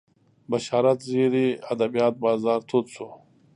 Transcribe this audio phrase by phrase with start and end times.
[0.51, 3.07] بشارت زیري ادبیات بازار تود شو